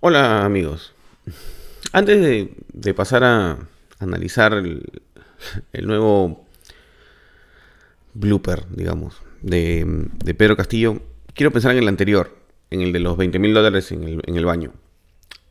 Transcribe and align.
Hola 0.00 0.44
amigos. 0.44 0.92
Antes 1.90 2.20
de, 2.72 2.94
pasar 2.94 3.24
a 3.24 3.58
analizar 3.98 4.52
el, 4.52 4.84
nuevo 5.82 6.46
blooper, 8.14 8.64
digamos, 8.70 9.20
de, 9.42 10.06
Pedro 10.38 10.56
Castillo, 10.56 11.02
quiero 11.34 11.50
pensar 11.50 11.72
en 11.72 11.78
el 11.78 11.88
anterior, 11.88 12.38
en 12.70 12.82
el 12.82 12.92
de 12.92 13.00
los 13.00 13.16
20 13.16 13.40
mil 13.40 13.52
dólares 13.52 13.90
en 13.90 14.22
el, 14.24 14.44
baño. 14.44 14.72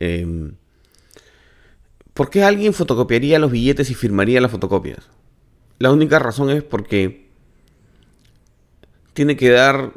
Em, 0.00 0.54
¿Por 2.14 2.30
qué 2.30 2.42
alguien 2.42 2.72
fotocopiaría 2.72 3.38
los 3.38 3.50
billetes 3.52 3.90
y 3.90 3.94
firmaría 3.94 4.40
las 4.40 4.50
fotocopias? 4.50 5.10
La 5.78 5.92
única 5.92 6.18
razón 6.18 6.48
es 6.48 6.62
porque 6.62 7.28
tiene 9.12 9.36
que 9.36 9.50
dar 9.50 9.92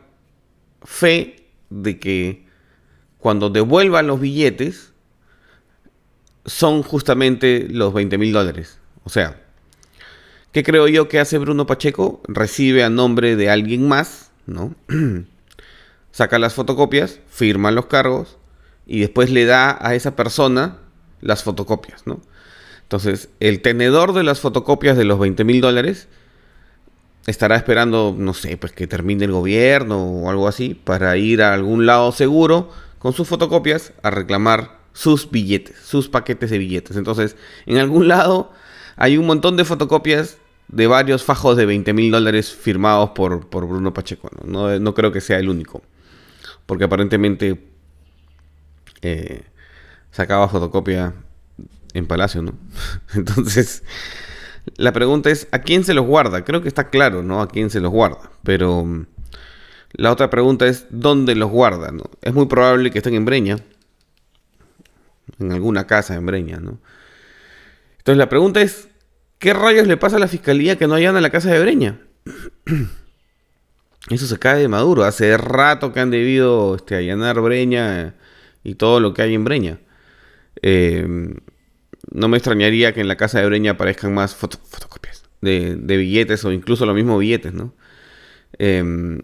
fe 0.83 1.45
de 1.69 1.99
que 1.99 2.50
cuando 3.21 3.51
devuelvan 3.51 4.07
los 4.07 4.19
billetes 4.19 4.91
son 6.45 6.81
justamente 6.81 7.67
los 7.69 7.93
20 7.93 8.17
mil 8.17 8.33
dólares. 8.33 8.79
O 9.03 9.09
sea, 9.09 9.39
¿qué 10.51 10.63
creo 10.63 10.87
yo 10.87 11.07
que 11.07 11.19
hace 11.19 11.37
Bruno 11.37 11.67
Pacheco? 11.67 12.21
Recibe 12.27 12.83
a 12.83 12.89
nombre 12.89 13.35
de 13.35 13.49
alguien 13.49 13.87
más, 13.87 14.31
¿no? 14.47 14.73
Saca 16.11 16.39
las 16.39 16.55
fotocopias, 16.55 17.19
firma 17.29 17.71
los 17.71 17.85
cargos 17.85 18.37
y 18.87 19.01
después 19.01 19.29
le 19.29 19.45
da 19.45 19.77
a 19.79 19.93
esa 19.93 20.15
persona 20.15 20.79
las 21.21 21.43
fotocopias, 21.43 22.07
¿no? 22.07 22.21
Entonces, 22.81 23.29
el 23.39 23.61
tenedor 23.61 24.13
de 24.13 24.23
las 24.23 24.39
fotocopias 24.39 24.97
de 24.97 25.05
los 25.05 25.19
20 25.19 25.43
mil 25.43 25.61
dólares 25.61 26.07
estará 27.27 27.55
esperando, 27.55 28.15
no 28.17 28.33
sé, 28.33 28.57
pues 28.57 28.71
que 28.71 28.87
termine 28.87 29.25
el 29.25 29.31
gobierno 29.31 30.03
o 30.03 30.29
algo 30.31 30.47
así, 30.47 30.73
para 30.73 31.15
ir 31.17 31.43
a 31.43 31.53
algún 31.53 31.85
lado 31.85 32.11
seguro 32.11 32.71
con 33.01 33.13
sus 33.13 33.27
fotocopias 33.27 33.93
a 34.03 34.11
reclamar 34.11 34.79
sus 34.93 35.29
billetes, 35.31 35.75
sus 35.83 36.07
paquetes 36.07 36.51
de 36.51 36.59
billetes. 36.59 36.97
Entonces, 36.97 37.35
en 37.65 37.77
algún 37.77 38.07
lado 38.07 38.51
hay 38.95 39.17
un 39.17 39.25
montón 39.25 39.57
de 39.57 39.65
fotocopias 39.65 40.37
de 40.67 40.85
varios 40.87 41.23
fajos 41.23 41.57
de 41.57 41.65
20 41.65 41.93
mil 41.93 42.11
dólares 42.11 42.53
firmados 42.53 43.09
por, 43.11 43.49
Bruno 43.49 43.93
Pacheco. 43.93 44.29
¿no? 44.45 44.93
creo 44.93 45.11
que 45.11 45.19
sea 45.19 45.39
el 45.39 45.49
único. 45.49 45.81
Porque 46.67 46.83
aparentemente 46.83 47.67
eh, 49.01 49.43
sacaba 50.11 50.47
fotocopia 50.47 51.13
en 51.93 52.05
Palacio, 52.05 52.43
¿no? 52.43 52.53
Entonces, 53.15 53.83
la 54.77 54.93
pregunta 54.93 55.31
es, 55.31 55.47
¿a 55.51 55.59
quién 55.59 55.83
se 55.83 55.95
los 55.95 56.05
guarda? 56.05 56.45
Creo 56.45 56.61
que 56.61 56.67
está 56.67 56.89
claro, 56.89 57.23
¿no? 57.23 57.41
A 57.41 57.49
quién 57.49 57.71
se 57.71 57.79
los 57.79 57.91
guarda. 57.91 58.29
Pero 58.43 58.85
mm, 58.85 59.07
la 59.93 60.11
otra 60.11 60.29
pregunta 60.29 60.67
es, 60.67 60.87
¿dónde 60.89 61.35
los 61.35 61.49
guarda? 61.49 61.91
¿no? 61.91 62.03
Es 62.21 62.33
muy 62.33 62.47
probable 62.47 62.91
que 62.91 62.99
estén 62.99 63.15
en 63.15 63.25
Breña. 63.25 63.57
En 65.39 65.51
alguna 65.51 65.87
casa 65.87 66.15
en 66.15 66.25
Breña, 66.25 66.57
¿no? 66.57 66.79
Entonces 67.97 68.17
la 68.17 68.29
pregunta 68.29 68.61
es, 68.61 68.89
¿qué 69.37 69.53
rayos 69.53 69.87
le 69.87 69.97
pasa 69.97 70.15
a 70.15 70.19
la 70.19 70.27
fiscalía 70.27 70.77
que 70.77 70.87
no 70.87 70.95
hayan 70.95 71.21
la 71.21 71.29
casa 71.29 71.51
de 71.51 71.59
Breña? 71.59 71.99
Eso 74.09 74.25
se 74.25 74.39
cae 74.39 74.61
de 74.61 74.67
Maduro. 74.67 75.03
Hace 75.03 75.37
rato 75.37 75.93
que 75.93 75.99
han 75.99 76.09
debido 76.09 76.75
este, 76.75 76.95
allanar 76.95 77.39
Breña 77.41 78.15
y 78.63 78.75
todo 78.75 78.99
lo 78.99 79.13
que 79.13 79.21
hay 79.21 79.35
en 79.35 79.43
Breña. 79.43 79.79
Eh, 80.61 81.07
no 82.11 82.27
me 82.27 82.37
extrañaría 82.37 82.93
que 82.93 83.01
en 83.01 83.07
la 83.07 83.17
casa 83.17 83.39
de 83.39 83.45
Breña 83.45 83.71
aparezcan 83.71 84.13
más 84.13 84.35
fotocopias 84.35 85.23
de, 85.41 85.75
billetes 85.97 86.43
o 86.45 86.51
incluso 86.51 86.85
los 86.85 86.95
mismos 86.95 87.19
billetes, 87.19 87.53
¿no? 87.53 87.73
Em, 88.57 89.21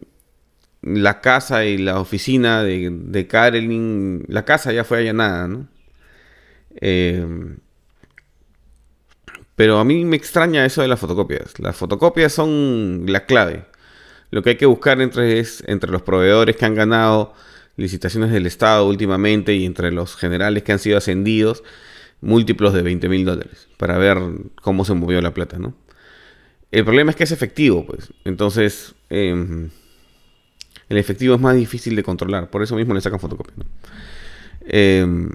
la 0.96 1.22
casa 1.22 1.66
y 1.66 1.78
la 1.78 2.00
oficina 2.00 2.64
de, 2.64 2.90
de 2.92 4.26
la 4.28 4.46
casa 4.46 4.72
ya 4.74 4.84
fue 4.84 5.00
allanada, 5.00 5.48
¿no? 5.48 5.68
Em, 6.80 7.58
pero 9.56 9.80
a 9.80 9.84
mí 9.84 10.06
me 10.06 10.16
extraña 10.16 10.66
eso 10.66 10.82
de 10.82 10.88
las 10.88 11.00
fotocopias. 11.00 11.60
Las 11.60 11.76
fotocopias 11.76 12.32
son 12.34 13.06
la 13.08 13.26
clave. 13.26 13.66
Lo 14.30 14.44
que 14.44 14.52
hay 14.52 14.58
que 14.58 14.66
buscar 14.66 15.02
entre, 15.02 15.40
es, 15.40 15.64
entre 15.68 15.92
los 15.92 16.04
proveedores 16.04 16.56
que 16.56 16.66
han 16.66 16.76
ganado 16.76 17.34
licitaciones 17.76 18.32
del 18.32 18.46
Estado 18.46 18.88
últimamente 18.88 19.56
y 19.56 19.66
entre 19.66 19.92
los 19.92 20.16
generales 20.16 20.64
que 20.64 20.74
han 20.74 20.80
sido 20.80 20.98
ascendidos 20.98 21.64
múltiplos 22.22 22.74
de 22.74 22.82
20 22.82 23.10
mil 23.10 23.26
dólares 23.26 23.68
para 23.78 23.98
ver 23.98 24.18
cómo 24.62 24.86
se 24.86 24.94
movió 24.94 25.22
la 25.22 25.34
plata, 25.34 25.58
¿no? 25.60 25.76
El 26.72 26.84
problema 26.84 27.12
es 27.12 27.18
que 27.18 27.24
es 27.24 27.32
efectivo, 27.32 27.86
pues. 27.86 28.14
Entonces, 28.26 28.96
em, 29.10 29.70
el 30.90 30.98
efectivo 30.98 31.36
es 31.36 31.42
más 31.42 31.56
difícil 31.56 31.96
de 31.96 32.04
controlar. 32.04 32.50
Por 32.50 32.64
eso 32.64 32.76
mismo 32.76 32.94
le 32.94 33.02
sacan 33.02 33.20
fotocopia. 33.20 33.54
Em, 34.62 35.30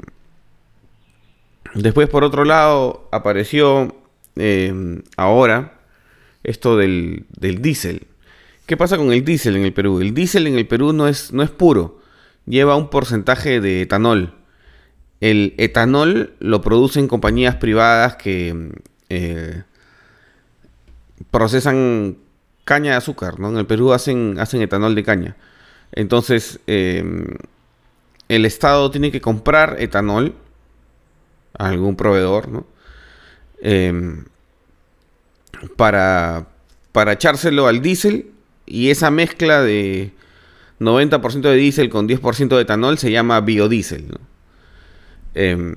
después, 1.75 2.09
por 2.09 2.25
otro 2.25 2.45
lado, 2.45 3.09
apareció 3.13 3.95
em, 4.37 5.03
ahora 5.17 5.81
esto 6.43 6.77
del, 6.77 7.27
del 7.39 7.62
diésel. 7.62 8.07
¿Qué 8.67 8.77
pasa 8.77 8.97
con 8.97 9.12
el 9.12 9.25
diésel 9.25 9.57
en 9.57 9.65
el 9.65 9.73
Perú? 9.73 10.01
El 10.01 10.15
diésel 10.15 10.47
en 10.47 10.57
el 10.57 10.67
Perú 10.67 10.93
no 10.93 11.09
es, 11.09 11.33
no 11.33 11.43
es 11.43 11.51
puro. 11.51 12.01
Lleva 12.47 12.77
un 12.77 12.91
porcentaje 12.91 13.61
de 13.61 13.83
etanol. 13.83 14.35
El 15.21 15.55
etanol 15.59 16.35
lo 16.41 16.62
producen 16.62 17.07
compañías 17.07 17.57
privadas 17.57 18.17
que 18.17 18.73
eh, 19.09 19.62
procesan 21.31 22.17
caña 22.65 22.93
de 22.93 22.97
azúcar, 22.97 23.41
¿no? 23.41 23.50
En 23.50 23.56
el 23.56 23.67
Perú 23.67 23.93
hacen, 23.93 24.37
hacen 24.39 24.62
etanol 24.62 24.95
de 24.95 25.05
caña. 25.05 25.37
Entonces, 25.93 26.61
em, 26.67 27.27
el 28.28 28.45
Estado 28.45 28.91
tiene 28.91 29.11
que 29.12 29.21
comprar 29.21 29.77
etanol 29.78 30.34
a 31.59 31.69
algún 31.69 31.97
proveedor, 31.97 32.49
¿no? 32.49 32.67
Em, 33.61 34.25
para, 35.77 36.47
para 36.93 37.12
echárselo 37.12 37.69
al 37.69 37.83
diésel 37.83 38.31
y 38.67 38.91
esa 38.91 39.11
mezcla 39.11 39.62
de 39.62 40.12
90% 40.81 41.50
de 41.50 41.56
diésel 41.56 41.89
con 41.91 42.09
10% 42.09 42.56
de 42.56 42.62
etanol 42.62 42.99
se 42.99 43.11
llama 43.11 43.41
biodiesel, 43.41 44.09
¿no? 44.09 44.19
Eh, 45.34 45.75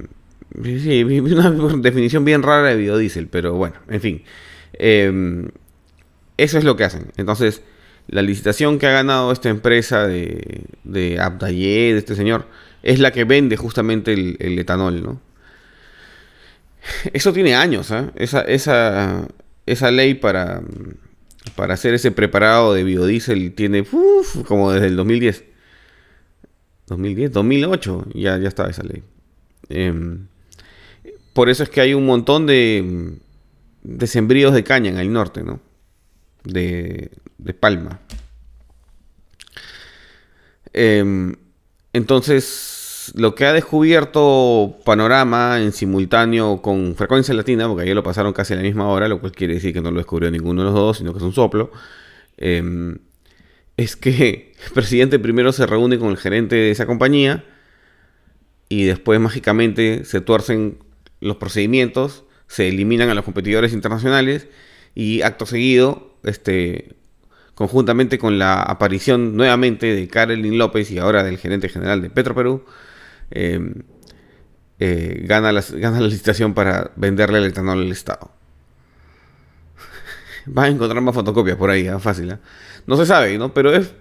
sí, 0.63 1.03
una 1.19 1.51
definición 1.77 2.25
bien 2.25 2.43
rara 2.43 2.69
de 2.69 2.77
biodiesel, 2.77 3.27
pero 3.27 3.53
bueno, 3.53 3.75
en 3.89 4.01
fin. 4.01 4.23
Em, 4.73 5.49
eso 6.37 6.57
es 6.57 6.63
lo 6.63 6.75
que 6.75 6.83
hacen. 6.83 7.11
Entonces, 7.17 7.61
la 8.07 8.21
licitación 8.21 8.79
que 8.79 8.87
ha 8.87 8.91
ganado 8.91 9.31
esta 9.31 9.49
empresa 9.49 10.07
de, 10.07 10.65
de 10.83 11.21
de 11.41 11.97
este 11.97 12.15
señor, 12.15 12.47
es 12.83 12.99
la 12.99 13.11
que 13.11 13.23
vende 13.23 13.57
justamente 13.57 14.13
el, 14.13 14.59
etanol, 14.59 15.01
¿no? 15.01 15.21
Eso 17.13 17.33
tiene 17.33 17.55
años, 17.55 17.89
¿eh? 17.89 18.11
esa, 18.15 18.41
esa, 18.41 19.27
esa, 19.65 19.89
ley 19.89 20.13
para, 20.13 20.61
para 21.55 21.73
hacer 21.73 21.95
ese 21.95 22.11
preparado 22.11 22.75
de 22.75 22.83
biodiesel 22.83 23.53
tiene 23.55 23.83
como 24.47 24.71
desde 24.71 24.87
el 24.87 24.95
2010. 24.95 25.45
2010, 26.85 27.31
2008, 27.31 28.05
ya, 28.13 28.37
ya 28.37 28.47
estaba 28.47 28.69
esa 28.69 28.83
ley. 28.83 29.01
Em, 29.69 30.27
por 31.33 31.49
eso 31.49 31.63
es 31.63 31.69
que 31.69 31.81
hay 31.81 31.95
un 31.95 32.05
montón 32.05 32.45
de, 32.45 33.17
de 33.81 34.07
sembríos 34.07 34.53
de 34.53 34.63
caña 34.63 34.91
en 34.91 34.99
el 34.99 35.11
norte, 35.11 35.43
¿no? 35.43 35.59
De, 36.45 37.11
palma. 37.59 37.99
Em, 40.73 41.35
entonces, 41.93 43.11
lo 43.15 43.35
que 43.35 43.45
ha 43.45 43.53
descubierto 43.53 44.77
Panorama 44.83 45.61
en 45.61 45.71
simultáneo 45.71 46.61
con 46.61 46.95
frecuencia 46.95 47.33
latina, 47.33 47.67
porque 47.67 47.83
ayer 47.83 47.95
lo 47.95 48.03
pasaron 48.03 48.33
casi 48.33 48.53
a 48.53 48.57
la 48.57 48.63
misma 48.63 48.87
hora, 48.87 49.07
lo 49.07 49.19
cual 49.19 49.31
quiere 49.31 49.55
decir 49.55 49.73
que 49.73 49.81
no 49.81 49.91
lo 49.91 49.97
descubrió 49.97 50.31
ninguno 50.31 50.61
de 50.61 50.65
los 50.65 50.75
dos, 50.75 50.97
sino 50.97 51.11
que 51.11 51.19
es 51.19 51.23
un 51.23 51.33
soplo, 51.33 51.71
em, 52.37 52.97
es 53.77 53.95
que 53.95 54.53
el 54.65 54.71
presidente 54.73 55.19
primero 55.19 55.51
se 55.51 55.65
reúne 55.65 55.99
con 55.99 56.09
el 56.09 56.17
gerente 56.17 56.55
de 56.55 56.71
esa 56.71 56.85
compañía 56.85 57.43
y 58.69 58.85
después 58.85 59.19
mágicamente 59.19 60.05
se 60.05 60.21
tuercen 60.21 60.79
los 61.19 61.37
procedimientos, 61.37 62.23
se 62.47 62.67
eliminan 62.67 63.09
a 63.09 63.13
los 63.13 63.25
competidores 63.25 63.73
internacionales 63.73 64.47
y 64.93 65.21
acto 65.21 65.45
seguido, 65.45 66.14
este, 66.25 66.95
conjuntamente 67.53 68.17
con 68.17 68.37
la 68.37 68.61
aparición 68.61 69.35
nuevamente 69.35 69.93
de 69.95 70.07
Karelin 70.07 70.57
López 70.57 70.91
y 70.91 70.99
ahora 70.99 71.23
del 71.23 71.37
gerente 71.37 71.69
general 71.69 72.01
de 72.01 72.09
Petroperú, 72.09 72.65
em, 73.31 73.73
eh, 74.79 75.23
gana, 75.25 75.51
gana 75.73 75.99
la 75.99 76.07
licitación 76.07 76.53
para 76.53 76.91
venderle 76.95 77.39
el 77.39 77.45
etanol 77.45 77.79
al 77.79 77.91
Estado. 77.91 78.31
Va 80.57 80.65
a 80.65 80.67
encontrar 80.67 81.01
más 81.01 81.15
fotocopias 81.15 81.57
por 81.57 81.69
ahí, 81.69 81.87
¿eh? 81.87 81.99
fácil. 81.99 82.31
¿eh? 82.31 82.37
No 82.85 82.97
se 82.97 83.05
sabe, 83.05 83.37
¿no? 83.37 83.53
Pero 83.53 83.73
es 83.73 83.93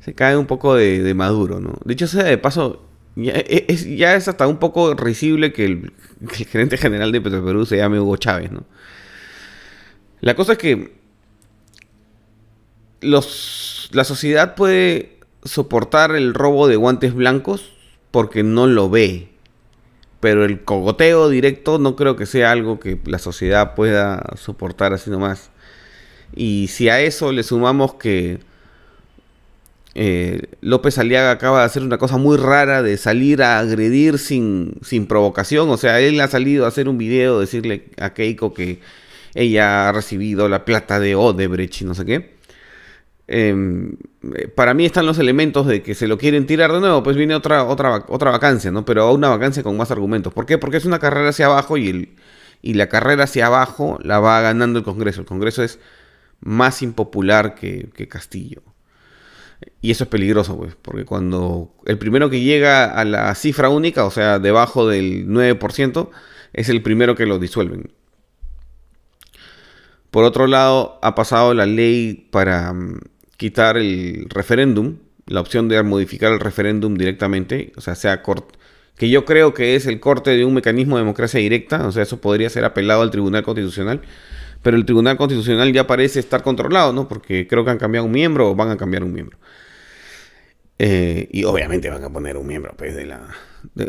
se 0.00 0.14
cae 0.14 0.36
un 0.36 0.46
poco 0.46 0.74
de, 0.74 1.14
maduro, 1.14 1.60
¿no? 1.60 1.78
Dicho 1.84 2.06
sea 2.06 2.24
de 2.24 2.38
paso, 2.38 2.88
ya 3.16 3.34
e, 3.34 3.66
es, 3.68 3.84
ya 3.84 4.14
es 4.14 4.28
hasta 4.28 4.46
un 4.46 4.58
poco 4.58 4.94
risible 4.94 5.52
que 5.52 5.66
el, 5.66 5.92
gerente 6.28 6.76
general 6.78 7.12
de 7.12 7.20
Petroperú 7.20 7.66
se 7.66 7.76
llame 7.76 8.00
Hugo 8.00 8.16
Chávez, 8.16 8.50
¿no? 8.50 8.64
La 10.20 10.34
cosa 10.34 10.52
es 10.52 10.58
que 10.58 10.92
los, 13.00 13.88
la 13.92 14.04
sociedad 14.04 14.54
puede 14.54 15.18
soportar 15.44 16.14
el 16.14 16.34
robo 16.34 16.68
de 16.68 16.76
guantes 16.76 17.14
blancos 17.14 17.72
porque 18.10 18.42
no 18.42 18.66
lo 18.66 18.90
ve. 18.90 19.28
Pero 20.20 20.44
el 20.44 20.62
cogoteo 20.64 21.30
directo 21.30 21.78
no 21.78 21.96
creo 21.96 22.16
que 22.16 22.26
sea 22.26 22.50
algo 22.50 22.78
que 22.78 23.00
la 23.06 23.18
sociedad 23.18 23.74
pueda 23.74 24.22
soportar 24.36 24.92
así 24.92 25.10
nomás. 25.10 25.50
Y 26.34 26.68
si 26.68 26.90
a 26.90 27.00
eso 27.00 27.32
le 27.32 27.42
sumamos 27.42 27.94
que 27.94 28.40
eh, 29.94 30.42
López 30.60 30.98
Aliaga 30.98 31.32
acaba 31.32 31.60
de 31.60 31.64
hacer 31.64 31.82
una 31.82 31.98
cosa 31.98 32.16
muy 32.16 32.36
rara 32.36 32.82
de 32.82 32.96
salir 32.96 33.42
a 33.42 33.58
agredir 33.58 34.18
sin, 34.18 34.74
sin 34.82 35.06
provocación. 35.06 35.70
O 35.70 35.78
sea, 35.78 36.00
él 36.00 36.20
ha 36.20 36.28
salido 36.28 36.66
a 36.66 36.68
hacer 36.68 36.88
un 36.88 36.98
video, 36.98 37.40
decirle 37.40 37.86
a 37.98 38.12
Keiko 38.12 38.52
que 38.52 38.80
ella 39.34 39.88
ha 39.88 39.92
recibido 39.92 40.48
la 40.48 40.64
plata 40.64 41.00
de 41.00 41.14
Odebrecht 41.14 41.82
y 41.82 41.84
no 41.84 41.94
sé 41.94 42.04
qué. 42.04 42.40
Em, 43.32 43.96
para 44.56 44.74
mí 44.74 44.84
están 44.84 45.06
los 45.06 45.18
elementos 45.18 45.66
de 45.66 45.82
que 45.82 45.94
se 45.94 46.08
lo 46.08 46.18
quieren 46.18 46.46
tirar 46.46 46.72
de 46.72 46.80
nuevo, 46.80 47.02
pues 47.02 47.16
viene 47.16 47.34
otra, 47.36 47.64
otra, 47.64 48.04
otra 48.08 48.32
vacancia, 48.32 48.72
¿no? 48.72 48.84
Pero 48.84 49.12
una 49.12 49.28
vacancia 49.28 49.62
con 49.62 49.76
más 49.76 49.90
argumentos. 49.92 50.32
¿Por 50.32 50.46
qué? 50.46 50.58
Porque 50.58 50.78
es 50.78 50.84
una 50.84 50.98
carrera 50.98 51.28
hacia 51.28 51.46
abajo 51.46 51.76
y, 51.76 51.88
el, 51.88 52.16
y 52.60 52.74
la 52.74 52.88
carrera 52.88 53.24
hacia 53.24 53.46
abajo 53.46 53.98
la 54.02 54.18
va 54.18 54.40
ganando 54.40 54.80
el 54.80 54.84
Congreso. 54.84 55.20
El 55.20 55.26
Congreso 55.26 55.62
es 55.62 55.78
más 56.40 56.82
impopular 56.82 57.54
que, 57.54 57.90
que 57.94 58.08
Castillo. 58.08 58.62
Y 59.80 59.90
eso 59.90 60.04
es 60.04 60.10
peligroso, 60.10 60.56
pues, 60.56 60.74
porque 60.80 61.04
cuando 61.04 61.74
el 61.86 61.98
primero 61.98 62.30
que 62.30 62.40
llega 62.40 62.86
a 62.86 63.04
la 63.04 63.34
cifra 63.34 63.68
única, 63.68 64.04
o 64.04 64.10
sea, 64.10 64.38
debajo 64.38 64.88
del 64.88 65.26
9%, 65.28 66.10
es 66.52 66.68
el 66.68 66.82
primero 66.82 67.14
que 67.14 67.26
lo 67.26 67.38
disuelven. 67.38 67.92
Por 70.10 70.24
otro 70.24 70.46
lado, 70.46 70.98
ha 71.02 71.14
pasado 71.14 71.54
la 71.54 71.66
ley 71.66 72.28
para 72.30 72.72
mm, 72.72 73.00
quitar 73.36 73.76
el 73.76 74.26
referéndum, 74.28 74.96
la 75.26 75.40
opción 75.40 75.68
de 75.68 75.82
modificar 75.82 76.32
el 76.32 76.40
referéndum 76.40 76.96
directamente, 76.96 77.72
o 77.76 77.80
sea, 77.80 77.94
sea 77.94 78.22
que 78.96 79.08
yo 79.08 79.24
creo 79.24 79.54
que 79.54 79.76
es 79.76 79.86
el 79.86 80.00
corte 80.00 80.30
de 80.30 80.44
un 80.44 80.52
mecanismo 80.52 80.96
de 80.96 81.02
democracia 81.02 81.40
directa, 81.40 81.86
o 81.86 81.92
sea, 81.92 82.02
eso 82.02 82.20
podría 82.20 82.50
ser 82.50 82.64
apelado 82.64 83.02
al 83.02 83.10
Tribunal 83.10 83.42
Constitucional, 83.42 84.02
pero 84.62 84.76
el 84.76 84.84
Tribunal 84.84 85.16
Constitucional 85.16 85.72
ya 85.72 85.86
parece 85.86 86.20
estar 86.20 86.42
controlado, 86.42 86.92
¿no? 86.92 87.08
Porque 87.08 87.46
creo 87.46 87.64
que 87.64 87.70
han 87.70 87.78
cambiado 87.78 88.06
un 88.06 88.12
miembro 88.12 88.50
o 88.50 88.54
van 88.54 88.70
a 88.70 88.76
cambiar 88.76 89.04
un 89.04 89.12
miembro. 89.12 89.38
Eh, 90.78 91.28
y 91.30 91.44
obviamente 91.44 91.88
van 91.88 92.04
a 92.04 92.10
poner 92.10 92.36
un 92.36 92.46
miembro, 92.46 92.74
pues, 92.76 92.94
de 92.94 93.06
la, 93.06 93.26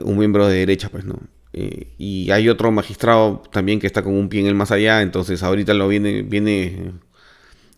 un 0.03 0.17
miembro 0.17 0.47
de 0.47 0.59
derecha, 0.59 0.89
pues, 0.89 1.03
¿no? 1.03 1.19
Eh, 1.53 1.93
y 1.97 2.31
hay 2.31 2.47
otro 2.49 2.71
magistrado 2.71 3.43
también 3.51 3.79
que 3.79 3.87
está 3.87 4.03
con 4.03 4.13
un 4.13 4.29
pie 4.29 4.41
en 4.41 4.47
el 4.47 4.55
más 4.55 4.71
allá, 4.71 5.01
entonces 5.01 5.43
ahorita 5.43 5.73
lo 5.73 5.87
viene, 5.87 6.21
viene 6.21 6.93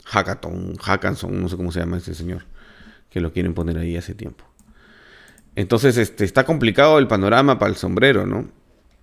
Hackathon, 0.06 0.76
Hackanson, 0.78 1.42
no 1.42 1.50
sé 1.50 1.58
cómo 1.58 1.72
se 1.72 1.80
llama 1.80 1.98
ese 1.98 2.14
señor, 2.14 2.46
que 3.10 3.20
lo 3.20 3.34
quieren 3.34 3.54
poner 3.54 3.78
ahí 3.78 3.98
hace 3.98 4.14
tiempo. 4.14 4.46
Entonces 5.56 5.98
este, 5.98 6.24
está 6.24 6.46
complicado 6.46 7.00
el 7.00 7.08
panorama 7.08 7.58
para 7.58 7.70
el 7.70 7.78
sombrero, 7.78 8.26
¿no? 8.26 8.50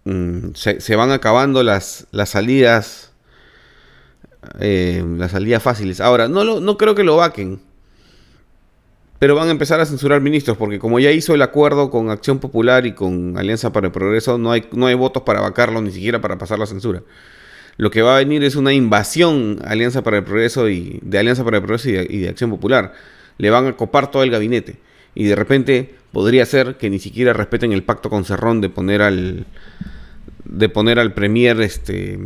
Mm, 0.05 0.55
se, 0.55 0.97
van 0.97 1.11
acabando 1.11 1.63
las, 1.63 2.07
las 2.13 2.31
salidas, 2.31 3.13
eh, 4.61 5.05
las 5.17 5.33
salidas 5.33 5.63
fáciles. 5.63 6.01
Ahora, 6.01 6.29
no, 6.29 6.45
lo, 6.45 6.61
no 6.61 6.79
creo 6.79 6.95
que 6.95 7.05
lo 7.05 7.17
vaquen 7.17 7.61
pero 9.21 9.35
van 9.35 9.49
a 9.49 9.51
empezar 9.51 9.79
a 9.81 9.85
censurar 9.85 10.23
ministros, 10.23 10.57
porque 10.57 10.79
como 10.79 10.99
ya 10.99 11.11
hizo 11.13 11.35
el 11.35 11.43
acuerdo 11.43 11.91
con 11.91 12.09
Acción 12.09 12.39
Popular 12.39 12.87
y 12.87 12.95
con 12.95 13.37
Alianza 13.37 13.71
para 13.71 13.89
el 13.89 13.93
Progreso, 13.93 14.39
no 14.39 14.51
hay, 14.51 14.65
no 14.73 14.87
hay 14.87 14.95
votos 14.95 15.25
para 15.25 15.43
vacarlo, 15.43 15.83
ni 15.83 15.91
siquiera 15.91 16.23
para 16.23 16.39
pasar 16.39 16.59
la 16.59 16.65
censura. 16.65 17.03
Lo 17.77 17.91
que 17.91 18.01
va 18.01 18.17
a 18.17 18.19
venir 18.21 18.43
es 18.45 18.57
una 18.57 18.73
invasión 18.73 19.59
Alianza 19.63 20.03
para 20.03 20.17
el 20.17 20.25
Progreso 20.25 20.71
y, 20.71 21.01
de 21.03 21.19
Alianza 21.19 21.45
para 21.45 21.59
el 21.59 21.63
Progreso 21.63 21.91
y 21.91 22.21
de, 22.21 22.31
Acción 22.31 22.49
Popular. 22.49 22.95
Le 23.37 23.51
van 23.51 23.67
a 23.67 23.77
copar 23.77 24.11
todo 24.11 24.23
el 24.23 24.31
gabinete. 24.31 24.79
Y 25.15 25.25
de 25.25 25.37
repente 25.37 25.95
podría 26.13 26.47
ser 26.47 26.79
que 26.79 26.89
ni 26.89 26.99
siquiera 26.99 27.35
respeten 27.35 27.73
el 27.73 27.83
pacto 27.83 28.09
con 28.09 28.25
Cerrón 28.25 28.63
de 28.63 28.71
poner 28.71 29.03
al 29.03 29.47
de 30.47 30.69
poner 30.71 30.99
al 30.99 31.13
premier 31.13 31.61
este 31.61 32.19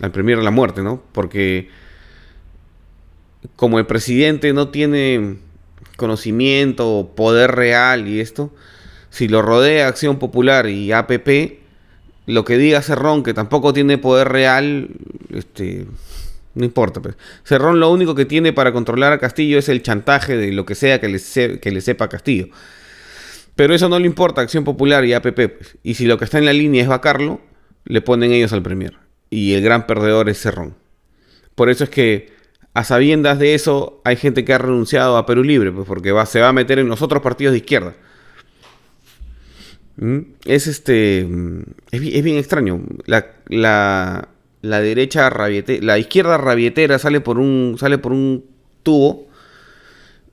al 0.00 0.10
premier 0.10 0.40
a 0.40 0.42
la 0.42 0.50
muerte, 0.50 0.82
¿no? 0.82 1.04
Porque 1.12 1.68
como 3.54 3.78
el 3.78 3.86
presidente 3.86 4.52
no 4.52 4.70
tiene 4.70 5.38
conocimiento, 6.00 7.12
poder 7.14 7.52
real 7.52 8.08
y 8.08 8.20
esto, 8.20 8.52
si 9.10 9.28
lo 9.28 9.42
rodea 9.42 9.86
Acción 9.86 10.18
Popular 10.18 10.68
y 10.68 10.92
APP, 10.92 11.60
lo 12.26 12.44
que 12.44 12.58
diga 12.58 12.80
Cerrón, 12.80 13.22
que 13.22 13.34
tampoco 13.34 13.72
tiene 13.72 13.98
poder 13.98 14.28
real, 14.28 14.88
este, 15.34 15.86
no 16.54 16.64
importa. 16.64 17.00
Pues. 17.02 17.16
Cerrón 17.44 17.80
lo 17.80 17.90
único 17.90 18.14
que 18.14 18.24
tiene 18.24 18.52
para 18.52 18.72
controlar 18.72 19.12
a 19.12 19.18
Castillo 19.18 19.58
es 19.58 19.68
el 19.68 19.82
chantaje 19.82 20.36
de 20.36 20.52
lo 20.52 20.64
que 20.64 20.74
sea 20.74 21.00
que 21.00 21.08
le, 21.08 21.20
que 21.58 21.70
le 21.70 21.80
sepa 21.80 22.08
Castillo. 22.08 22.48
Pero 23.56 23.74
eso 23.74 23.88
no 23.88 23.98
le 23.98 24.06
importa 24.06 24.40
a 24.40 24.44
Acción 24.44 24.64
Popular 24.64 25.04
y 25.04 25.12
APP. 25.12 25.34
Pues. 25.34 25.76
Y 25.82 25.94
si 25.94 26.06
lo 26.06 26.18
que 26.18 26.24
está 26.24 26.38
en 26.38 26.46
la 26.46 26.52
línea 26.52 26.82
es 26.82 26.88
vacarlo, 26.88 27.40
le 27.84 28.00
ponen 28.00 28.32
ellos 28.32 28.52
al 28.52 28.62
Premier. 28.62 28.96
Y 29.28 29.54
el 29.54 29.62
gran 29.62 29.86
perdedor 29.86 30.28
es 30.28 30.40
Cerrón. 30.40 30.76
Por 31.54 31.68
eso 31.68 31.84
es 31.84 31.90
que 31.90 32.32
a 32.72 32.84
sabiendas 32.84 33.38
de 33.38 33.54
eso, 33.54 34.00
hay 34.04 34.16
gente 34.16 34.44
que 34.44 34.52
ha 34.52 34.58
renunciado 34.58 35.16
a 35.16 35.26
Perú 35.26 35.42
Libre, 35.42 35.72
pues 35.72 35.86
porque 35.86 36.12
va, 36.12 36.24
se 36.26 36.40
va 36.40 36.48
a 36.48 36.52
meter 36.52 36.78
en 36.78 36.88
los 36.88 37.02
otros 37.02 37.22
partidos 37.22 37.52
de 37.52 37.58
izquierda. 37.58 37.94
¿Mm? 39.96 40.20
Es 40.44 40.66
este. 40.66 41.26
Mm, 41.28 41.62
es, 41.90 42.22
bien 42.22 42.38
extraño. 42.38 42.80
La, 43.06 43.26
la, 43.48 44.28
la 44.62 44.80
derecha 44.80 45.28
rabietera. 45.30 45.84
La 45.84 45.98
izquierda 45.98 46.38
rabietera 46.38 46.98
sale 46.98 47.20
por 47.20 47.38
un. 47.38 47.76
sale 47.78 47.98
por 47.98 48.12
un 48.12 48.44
tubo. 48.82 49.28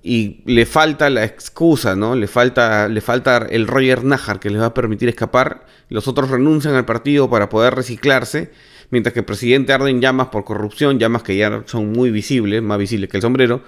Y 0.03 0.41
le 0.45 0.65
falta 0.65 1.09
la 1.09 1.25
excusa, 1.25 1.97
¿no? 1.97 2.15
Le 2.15 2.27
falta, 2.27 2.87
le 2.87 3.01
falta 3.01 3.45
el 3.49 3.67
Roger 3.67 4.05
Najar 4.05 4.39
que 4.39 4.49
les 4.49 4.61
va 4.61 4.67
a 4.67 4.73
permitir 4.73 5.09
escapar. 5.09 5.65
Los 5.89 6.07
otros 6.07 6.29
renuncian 6.29 6.75
al 6.75 6.85
partido 6.85 7.29
para 7.29 7.49
poder 7.49 7.75
reciclarse 7.75 8.51
mientras 8.89 9.13
que 9.13 9.19
el 9.19 9.25
presidente 9.25 9.73
arde 9.73 9.89
en 9.89 10.01
llamas 10.01 10.27
por 10.27 10.43
corrupción, 10.43 10.99
llamas 10.99 11.23
que 11.23 11.35
ya 11.35 11.63
son 11.65 11.91
muy 11.91 12.11
visibles, 12.11 12.61
más 12.61 12.77
visibles 12.77 13.09
que 13.09 13.17
el 13.17 13.21
sombrero, 13.21 13.63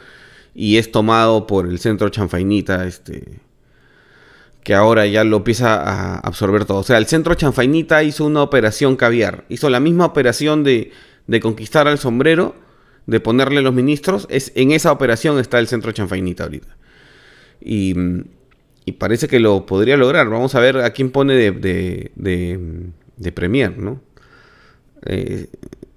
y 0.55 0.77
es 0.77 0.91
tomado 0.91 1.47
por 1.47 1.67
el 1.67 1.79
centro 1.79 2.09
chanfainita, 2.09 2.85
este, 2.85 3.39
que 4.63 4.73
ahora 4.73 5.05
ya 5.05 5.23
lo 5.23 5.37
empieza 5.37 5.81
a 5.81 6.19
absorber 6.19 6.65
todo. 6.65 6.79
O 6.79 6.83
sea, 6.83 6.97
el 6.97 7.05
centro 7.05 7.35
chanfainita 7.35 8.03
hizo 8.03 8.25
una 8.25 8.41
operación 8.41 8.95
caviar, 8.95 9.45
hizo 9.49 9.69
la 9.69 9.79
misma 9.79 10.05
operación 10.05 10.63
de, 10.63 10.91
de 11.27 11.39
conquistar 11.39 11.87
al 11.87 11.97
sombrero, 11.97 12.55
de 13.05 13.19
ponerle 13.19 13.61
los 13.61 13.73
ministros, 13.73 14.27
es, 14.29 14.51
en 14.55 14.71
esa 14.71 14.91
operación 14.91 15.39
está 15.39 15.59
el 15.59 15.67
centro 15.67 15.91
chanfainita 15.91 16.43
ahorita. 16.43 16.77
Y, 17.61 17.95
y 18.85 18.91
parece 18.93 19.27
que 19.27 19.39
lo 19.39 19.65
podría 19.65 19.97
lograr. 19.97 20.29
Vamos 20.29 20.55
a 20.55 20.59
ver 20.59 20.77
a 20.77 20.91
quién 20.91 21.11
pone 21.11 21.33
de, 21.35 21.51
de, 21.51 22.11
de, 22.15 22.59
de 23.17 23.31
premier, 23.31 23.77
¿no? 23.77 24.01
Eh, 25.05 25.47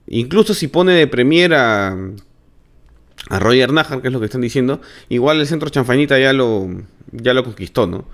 incluso 0.07 0.55
si 0.55 0.69
pone 0.69 0.93
de 0.93 1.07
premier 1.07 1.55
a, 1.55 1.97
Roger 3.31 3.73
Najar, 3.73 4.03
que 4.03 4.09
es 4.09 4.13
lo 4.13 4.21
que 4.21 4.27
están 4.27 4.41
diciendo, 4.41 4.81
igual 5.09 5.41
el 5.41 5.47
centro 5.47 5.69
chanfañita 5.71 6.19
ya 6.19 6.33
lo, 6.33 6.69
ya 7.13 7.35
lo 7.35 7.45
conquistó, 7.45 7.87
¿no? 7.87 8.05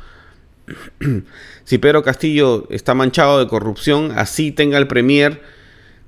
si 1.65 1.79
Pedro 1.79 2.03
Castillo 2.03 2.67
está 2.71 2.95
manchado 2.95 3.39
de 3.39 3.49
corrupción, 3.49 4.13
así 4.17 4.53
tenga 4.53 4.79
el 4.79 4.87
premier, 4.87 5.43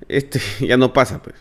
este 0.09 0.41
ya 0.61 0.77
no 0.77 0.93
pasa, 0.93 1.23
pues. 1.23 1.37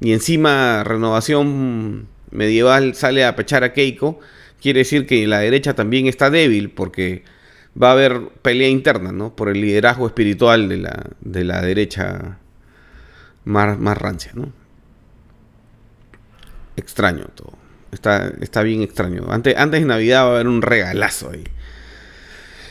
Y 0.00 0.12
encima 0.12 0.82
Renovación 0.84 2.08
Medieval 2.30 2.94
sale 2.94 3.24
a 3.24 3.36
pechar 3.36 3.64
a 3.64 3.72
Keiko, 3.72 4.20
quiere 4.60 4.80
decir 4.80 5.06
que 5.06 5.26
la 5.26 5.40
derecha 5.40 5.74
también 5.74 6.06
está 6.06 6.30
débil 6.30 6.70
porque 6.70 7.24
va 7.80 7.88
a 7.88 7.92
haber 7.92 8.28
pelea 8.42 8.68
interna, 8.68 9.12
¿no? 9.12 9.34
Por 9.34 9.48
el 9.48 9.60
liderazgo 9.60 10.06
espiritual 10.06 10.68
de 10.68 10.76
la, 10.78 11.06
de 11.20 11.44
la 11.44 11.62
derecha 11.62 12.38
más, 13.44 13.78
más 13.78 13.96
rancia, 13.96 14.32
¿no? 14.34 14.52
Extraño 16.76 17.26
todo. 17.34 17.52
Está, 17.92 18.32
está 18.40 18.62
bien 18.62 18.82
extraño. 18.82 19.26
Antes, 19.30 19.56
antes 19.56 19.80
de 19.80 19.86
Navidad 19.86 20.24
va 20.24 20.28
a 20.28 20.34
haber 20.34 20.48
un 20.48 20.62
regalazo 20.62 21.30
ahí. 21.30 21.44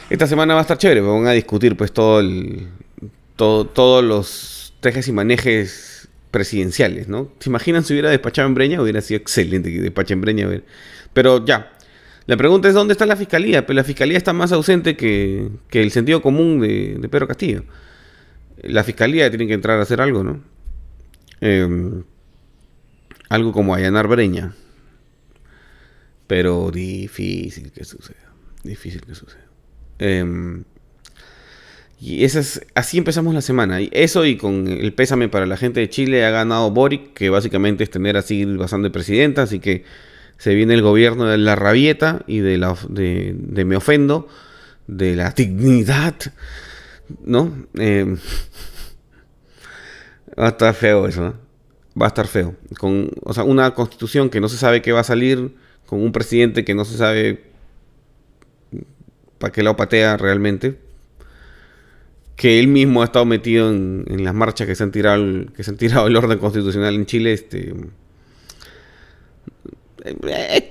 Esta 0.09 0.27
semana 0.27 0.53
va 0.53 0.61
a 0.61 0.63
estar 0.63 0.77
chévere, 0.77 1.01
van 1.01 1.27
a 1.27 1.31
discutir 1.31 1.75
pues 1.75 1.91
todo 1.91 2.19
el, 2.19 2.67
todo, 3.35 3.65
todos 3.65 4.03
los 4.03 4.73
tejes 4.79 5.07
y 5.07 5.11
manejes 5.11 6.09
presidenciales, 6.31 7.07
¿no? 7.07 7.31
¿Se 7.39 7.49
imaginan 7.49 7.83
si 7.83 7.93
hubiera 7.93 8.09
despachado 8.09 8.47
en 8.47 8.55
Breña? 8.55 8.81
Hubiera 8.81 9.01
sido 9.01 9.19
excelente 9.19 9.71
que 9.71 9.81
despache 9.81 10.13
en 10.13 10.21
Breña. 10.21 10.47
Pero 11.13 11.45
ya, 11.45 11.71
la 12.29 12.37
pregunta 12.37 12.67
es 12.67 12.75
dónde 12.75 12.91
está 12.91 13.07
la 13.07 13.15
fiscalía. 13.15 13.61
Pero 13.61 13.65
pues 13.65 13.75
la 13.77 13.83
fiscalía 13.83 14.15
está 14.15 14.33
más 14.33 14.51
ausente 14.51 14.95
que, 14.95 15.49
el 15.71 15.89
sentido 15.89 16.21
común 16.21 16.59
de, 16.59 17.09
Pedro 17.09 17.27
Castillo. 17.27 17.63
La 18.61 18.83
fiscalía 18.83 19.31
tiene 19.31 19.47
que 19.47 19.55
entrar 19.55 19.79
a 19.79 19.81
hacer 19.81 19.99
algo, 19.99 20.23
¿no? 20.23 20.43
Em, 21.41 22.03
algo 23.29 23.51
como 23.51 23.73
allanar 23.73 24.07
Breña. 24.07 24.53
Pero 26.27 26.69
difícil 26.69 27.71
que 27.71 27.83
suceda. 27.83 28.31
Difícil 28.63 29.01
que 29.01 29.15
suceda. 29.15 29.47
Em, 29.97 30.65
y 31.99 32.25
esas, 32.25 32.61
así 32.75 32.99
empezamos 32.99 33.33
la 33.33 33.41
semana. 33.41 33.81
Y 33.81 33.89
eso 33.91 34.23
y 34.23 34.37
con 34.37 34.67
el 34.67 34.93
pésame 34.93 35.29
para 35.29 35.47
la 35.47 35.57
gente 35.57 35.79
de 35.79 35.89
Chile 35.89 36.23
ha 36.23 36.29
ganado 36.29 36.69
Boric, 36.69 37.11
que 37.13 37.31
básicamente 37.31 37.83
es 37.83 37.89
tener 37.89 38.17
así 38.17 38.45
bastante 38.45 38.91
presidenta. 38.91 39.41
Así 39.41 39.59
que 39.59 39.83
Se 40.39 40.55
viene 40.55 40.73
el 40.73 40.81
gobierno 40.81 41.25
de 41.25 41.37
la 41.37 41.55
rabieta 41.55 42.23
y 42.25 42.39
de, 42.39 42.57
la, 42.57 42.75
de, 42.89 43.35
me 43.65 43.75
ofendo, 43.75 44.27
de 44.87 45.15
la 45.15 45.29
dignidad, 45.31 46.15
¿no? 47.23 47.67
Eh, 47.77 48.15
va 50.39 50.45
a 50.45 50.49
estar 50.49 50.73
feo 50.73 51.07
eso, 51.07 51.21
¿no? 51.21 51.33
Va 52.01 52.05
a 52.05 52.07
estar 52.07 52.25
feo. 52.25 52.55
Con, 52.79 53.11
o 53.21 53.33
sea, 53.33 53.43
una 53.43 53.75
constitución 53.75 54.29
que 54.29 54.39
no 54.39 54.49
se 54.49 54.57
sabe 54.57 54.81
qué 54.81 54.93
va 54.93 55.01
a 55.01 55.03
salir, 55.03 55.55
con 55.85 56.01
un 56.01 56.13
presidente 56.13 56.63
que 56.63 56.73
no 56.73 56.85
se 56.85 56.97
sabe 56.97 57.43
para 59.39 59.51
qué 59.51 59.61
lo 59.61 59.75
patea 59.75 60.15
realmente, 60.15 60.79
que 62.37 62.59
él 62.59 62.69
mismo 62.69 63.01
ha 63.01 63.05
estado 63.05 63.25
metido 63.25 63.69
en, 63.69 64.23
las 64.23 64.33
marchas 64.33 64.67
que 64.67 64.75
se 64.75 64.83
han 64.83 64.91
tirado 64.91 65.45
que 65.53 65.63
se 65.63 65.71
han 65.71 65.77
tirado 65.77 66.07
el 66.07 66.15
orden 66.15 66.39
constitucional 66.39 66.95
en 66.95 67.05
Chile, 67.05 67.33
este 67.33 67.73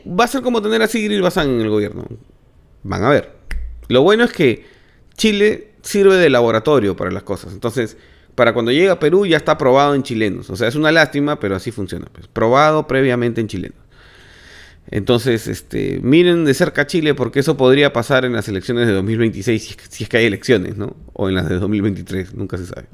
va 0.07 0.25
a 0.25 0.29
ser 0.29 0.43
como 0.43 0.63
tener 0.63 0.83
a 0.83 0.87
Sigrid 0.87 1.21
Bazán 1.21 1.51
en 1.51 1.61
el 1.61 1.69
gobierno. 1.69 2.07
Van 2.83 3.05
a 3.05 3.11
ver. 3.11 3.37
Lo 3.89 4.03
bueno 4.03 4.25
es 4.25 4.33
que 4.33 4.67
Chile 5.17 5.73
sirve 5.83 6.17
de 6.17 6.31
laboratorio 6.31 6.97
para 6.97 7.11
las 7.11 7.23
cosas. 7.23 7.53
Entonces, 7.53 7.97
para 8.35 8.53
cuando 8.53 8.71
llega 8.71 8.93
a 8.93 9.01
Perú 9.01 9.27
ya 9.27 9.37
está 9.37 9.59
probado 9.59 9.95
en 9.95 10.03
chilenos. 10.03 10.49
O 10.51 10.57
sea, 10.57 10.69
es 10.69 10.75
una 10.75 10.93
lástima, 10.93 11.41
pero 11.41 11.57
así 11.57 11.71
funciona. 11.71 12.07
Pues. 12.13 12.29
Probado 12.29 12.87
previamente 12.87 13.41
en 13.41 13.49
chilenos. 13.49 13.79
Entonces, 14.91 15.49
este, 15.49 16.01
miren 16.03 16.45
de 16.45 16.55
cerca 16.55 16.87
Chile 16.87 17.15
porque 17.15 17.41
eso 17.41 17.57
podría 17.57 17.93
pasar 17.93 18.25
en 18.25 18.33
las 18.33 18.49
elecciones 18.49 18.87
de 18.87 18.95
2026 18.95 19.77
si 19.91 20.05
es, 20.05 20.09
que 20.09 20.17
hay 20.17 20.25
elecciones, 20.25 20.77
¿no? 20.77 20.97
O 21.13 21.29
en 21.29 21.35
las 21.35 21.49
de 21.49 21.59
2023, 21.59 22.35
nunca 22.35 22.57
se 22.57 22.67
sabe. 22.67 22.87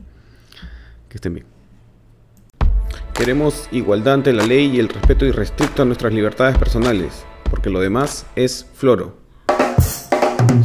Que 1.08 1.18
estén 1.18 1.34
bien. 1.34 1.53
Queremos 3.14 3.68
igualdad 3.70 4.14
ante 4.14 4.32
la 4.32 4.44
ley 4.44 4.74
y 4.74 4.80
el 4.80 4.88
respeto 4.88 5.24
irrestricto 5.24 5.82
a 5.82 5.84
nuestras 5.84 6.12
libertades 6.12 6.58
personales, 6.58 7.24
porque 7.48 7.70
lo 7.70 7.78
demás 7.78 8.26
es 8.34 8.66
floro. 8.74 9.14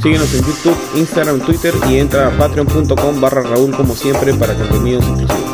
Síguenos 0.02 0.34
en 0.34 0.44
YouTube, 0.44 0.78
Instagram, 0.96 1.42
Twitter 1.42 1.74
y 1.90 1.98
entra 1.98 2.28
a 2.28 2.32
patreon.com 2.32 3.22
barra 3.22 3.44
Raúl 3.44 3.76
como 3.76 3.94
siempre 3.94 4.34
para 4.34 4.56
contenidos 4.56 5.06
exclusivos. 5.08 5.49